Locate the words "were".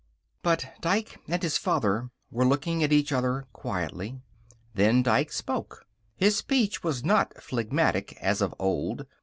2.31-2.43